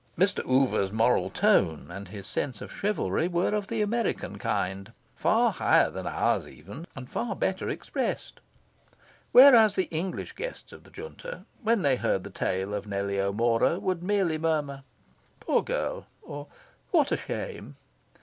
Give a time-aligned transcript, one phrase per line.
[0.17, 0.43] Mr.
[0.49, 5.91] Oover's moral tone, and his sense of chivalry, were of the American kind: far higher
[5.91, 8.39] than ours, even, and far better expressed.
[9.31, 13.77] Whereas the English guests of the Junta, when they heard the tale of Nellie O'Mora,
[13.79, 14.81] would merely murmur
[15.39, 16.47] "Poor girl!" or
[16.89, 17.75] "What a shame!"